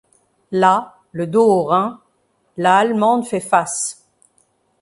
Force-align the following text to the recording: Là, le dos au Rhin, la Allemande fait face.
Là, 0.53 0.97
le 1.11 1.27
dos 1.27 1.45
au 1.47 1.65
Rhin, 1.65 1.99
la 2.57 2.79
Allemande 2.79 3.23
fait 3.23 3.39
face. 3.39 4.03